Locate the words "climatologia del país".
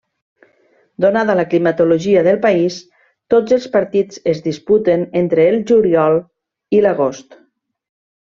1.49-2.77